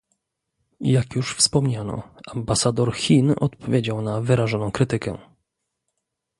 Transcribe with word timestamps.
Jak 0.85 1.15
już 1.15 1.35
wspomniano, 1.35 2.03
ambasador 2.33 2.93
Chin 2.95 3.33
odpowiedział 3.39 4.01
na 4.01 4.21
wyrażoną 4.21 4.71
krytykę 4.71 5.17